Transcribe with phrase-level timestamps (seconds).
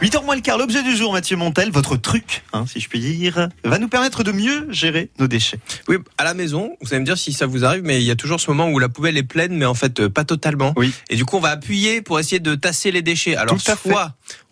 [0.00, 3.00] 8h moins le quart, l'objet du jour, Mathieu Montel, votre truc, hein, si je puis
[3.00, 5.58] dire, va nous permettre de mieux gérer nos déchets.
[5.88, 8.12] Oui, à la maison, vous allez me dire si ça vous arrive, mais il y
[8.12, 10.72] a toujours ce moment où la poubelle est pleine, mais en fait euh, pas totalement.
[10.76, 10.92] Oui.
[11.10, 13.34] Et du coup, on va appuyer pour essayer de tasser les déchets.
[13.34, 13.92] Alors, Tout à fait.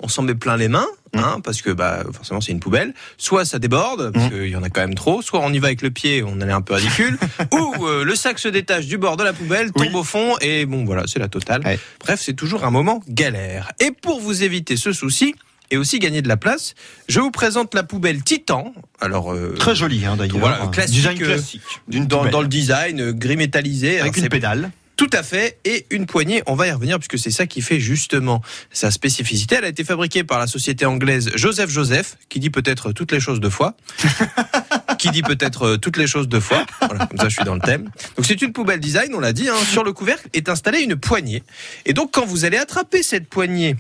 [0.01, 0.87] on s'en met plein les mains.
[1.19, 4.31] Hein, parce que bah forcément c'est une poubelle, soit ça déborde, parce Mm.
[4.31, 6.41] qu'il y en a quand même trop, soit on y va avec le pied, on
[6.41, 7.19] est un peu ridicule,
[7.53, 9.95] ou euh, le sac se détache du bord de la poubelle, tombe Oui.
[9.95, 11.63] au fond, et bon voilà, c'est la totale.
[11.65, 11.79] Ouais.
[12.01, 13.73] Bref, c'est toujours un moment galère.
[13.81, 15.35] Et pour vous éviter ce souci,
[15.73, 16.75] et aussi gagner de la place,
[17.09, 18.73] je vous présente la poubelle Titan.
[19.01, 20.39] Alors, euh, Très joli, hein, d'ailleurs.
[20.39, 21.63] Voilà, Un classique, Design euh, classique.
[21.89, 23.95] D'une dans, dans le design, euh, gris métallisé.
[23.97, 24.71] Alors, Avec une pédale.
[24.97, 25.59] Tout à fait.
[25.65, 28.43] Et une poignée, on va y revenir puisque c'est ça qui fait justement
[28.73, 29.57] sa spécificité.
[29.57, 33.21] Elle a été fabriquée par la société anglaise Joseph Joseph, qui dit peut-être toutes les
[33.21, 33.77] choses deux fois.
[34.99, 36.65] qui dit peut-être euh, toutes les choses deux fois.
[36.81, 37.91] Voilà, comme ça je suis dans le thème.
[38.17, 39.49] Donc c'est une poubelle design, on l'a dit.
[39.49, 39.55] hein.
[39.71, 41.43] Sur le couvercle est installée une poignée.
[41.85, 43.77] Et donc quand vous allez attraper cette poignée,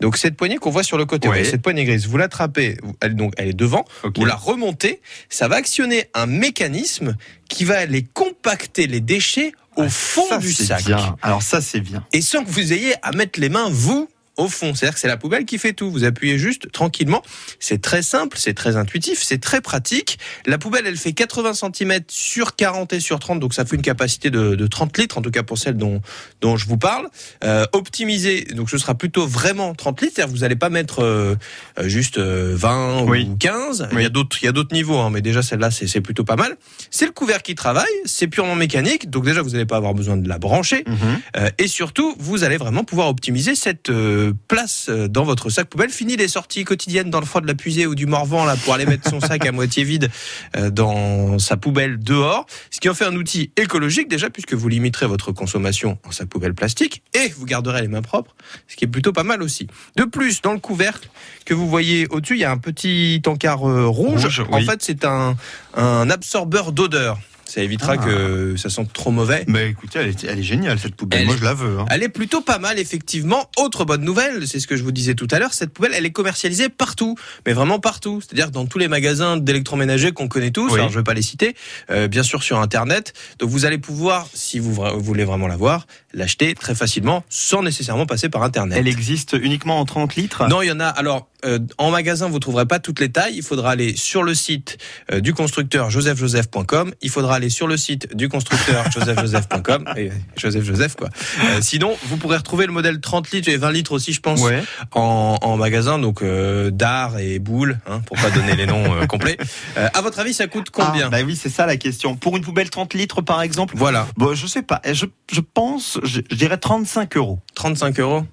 [0.00, 1.44] donc cette poignée qu'on voit sur le côté, Ouais.
[1.44, 3.84] cette poignée grise, vous l'attrapez, elle, donc elle est devant,
[4.16, 7.16] vous la remontez, ça va actionner un mécanisme
[7.48, 10.84] qui va aller compacter les déchets au fond Ça, du sac.
[10.84, 11.16] bien.
[11.22, 12.04] Alors ça, c'est bien.
[12.12, 14.08] Et sans que vous ayez à mettre les mains, vous,
[14.40, 14.74] au fond.
[14.74, 15.90] C'est-à-dire que c'est la poubelle qui fait tout.
[15.90, 17.22] Vous appuyez juste tranquillement.
[17.58, 20.18] C'est très simple, c'est très intuitif, c'est très pratique.
[20.46, 23.82] La poubelle, elle fait 80 cm sur 40 et sur 30, donc ça fait une
[23.82, 26.00] capacité de, de 30 litres, en tout cas pour celle dont,
[26.40, 27.08] dont je vous parle.
[27.44, 30.14] Euh, optimisé, donc ce sera plutôt vraiment 30 litres.
[30.16, 31.34] C'est-à-dire que vous n'allez pas mettre euh,
[31.78, 33.28] euh, juste euh, 20 Oui.
[33.30, 33.88] ou 15.
[33.92, 33.98] Oui.
[34.00, 36.00] Il y a d'autres, il y a d'autres niveaux, hein, mais déjà celle-là, c'est c'est
[36.00, 36.56] plutôt pas mal.
[36.90, 40.16] C'est le couvert qui travaille, c'est purement mécanique, donc déjà vous n'allez pas avoir besoin
[40.16, 40.84] de la brancher.
[40.86, 40.96] Mhm.
[41.36, 43.90] Euh, et surtout, vous allez vraiment pouvoir optimiser cette
[44.32, 45.90] place euh, dans votre sac poubelle.
[45.90, 48.74] Fini les sorties quotidiennes dans le froid de la puisée ou du Morvan là pour
[48.74, 50.10] aller mettre son sac à moitié vide
[50.56, 52.46] euh, dans sa poubelle dehors.
[52.70, 56.28] Ce qui en fait un outil écologique déjà puisque vous limiterez votre consommation en sac
[56.28, 58.34] poubelle plastique et vous garderez les mains propres,
[58.68, 59.66] ce qui est plutôt pas mal aussi.
[59.96, 61.08] De plus, dans le couvercle
[61.44, 64.24] que vous voyez au-dessus, il y a un petit encart euh, rouge.
[64.24, 64.66] Rouge, En oui.
[64.66, 65.36] fait, c'est un,
[65.74, 67.18] un absorbeur d'odeur.
[67.50, 67.96] Ça évitera Ah.
[67.96, 69.42] que ça sente trop mauvais.
[69.48, 71.20] Mais écoutez, elle est, elle est géniale cette poubelle.
[71.20, 71.80] Elle Moi, est- je la veux.
[71.80, 71.86] hein.
[71.90, 73.50] Elle est plutôt pas mal, effectivement.
[73.58, 76.06] Autre bonne nouvelle, c'est ce que je vous disais tout à l'heure, cette poubelle, elle
[76.06, 77.16] est commercialisée partout,
[77.46, 78.20] mais vraiment partout.
[78.20, 80.78] C'est-à-dire dans tous les magasins d'électroménager qu'on connaît tous, Oui.
[80.78, 81.56] alors je vais pas les citer,
[81.90, 83.14] euh, bien sûr sur Internet.
[83.40, 88.28] Donc vous allez pouvoir, si vous voulez vraiment l'avoir, l'acheter très facilement, sans nécessairement passer
[88.28, 88.78] par Internet.
[88.78, 90.46] Elle existe uniquement en 30 litres?
[90.48, 90.86] Non, il y en a.
[90.86, 93.34] Alors, euh, en magasin, vous trouverez pas toutes les tailles.
[93.36, 94.78] Il faudra aller sur le site
[95.12, 96.92] euh, du constructeur josephjoseph.com.
[97.02, 99.84] Il faudra aller sur le site du constructeur josephjoseph.com.
[99.96, 101.08] Et Joseph Joseph, quoi.
[101.44, 104.40] Euh, sinon, vous pourrez retrouver le modèle 30 litres et 20 litres aussi, je pense,
[104.40, 104.62] Ouais.
[104.94, 105.98] en, en magasin.
[105.98, 109.36] Donc, euh, Dar et Boule, hein, pour pas donner les noms euh, complets.
[109.76, 111.06] Euh, à votre avis, ça coûte combien?
[111.06, 112.16] Ah, Bah oui, c'est ça la question.
[112.16, 113.74] Pour une poubelle 30 litres, par exemple?
[113.76, 114.80] Voilà, Bon, je sais pas.
[114.90, 117.38] Je, je pense, je, je dirais 35 euros.
[117.54, 118.24] 35 euros?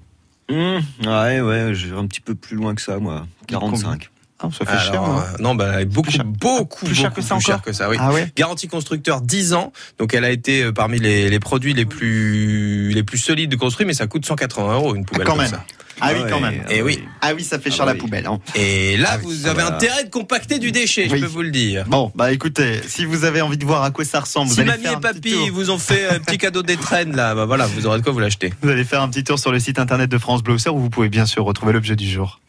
[0.50, 3.28] Mmh, ouais, ouais, j'ai un petit peu plus loin que ça, moi.
[3.48, 4.10] 45.
[4.40, 5.02] Ah, ça fait Alors, cher.
[5.02, 5.26] hein.
[5.34, 6.26] euh, non, bah, beaucoup, Plus cher.
[6.26, 7.98] beaucoup, Plus cher beaucoup que ça plus cher que ça, oui.
[8.00, 8.32] Ah ouais.
[8.36, 12.92] Garantie constructeur 10 ans, donc elle a été euh, parmi les, les produits les plus
[12.94, 15.42] les plus solides de construire, mais ça coûte 180 euros une Ah, poubelle quand comme
[15.42, 15.50] même.
[15.52, 15.64] ça.
[16.00, 16.62] Ah oui, quand même.
[16.68, 17.00] ah Eh oui.
[17.22, 18.00] Ah oui, ça fait Ah cher bah la oui.
[18.02, 18.28] poubelle.
[18.28, 18.40] hein.
[18.54, 21.18] Et là, Ah oui, vous ça avez intérêt de compacter du déchet, Oui.
[21.18, 21.86] je peux vous le dire.
[21.88, 24.62] Bon, bah écoutez, si vous avez envie de voir à quoi ça ressemble, vous si
[24.62, 25.50] allez mamie faire et papy tour.
[25.52, 28.20] vous ont fait un petit cadeau d'étrennes là, bah voilà, vous aurez de quoi vous
[28.20, 28.54] l'acheter.
[28.62, 30.92] Vous allez faire un petit tour sur le site internet de France Bleu où vous
[30.92, 32.40] pouvez bien sûr retrouver l'objet du jour.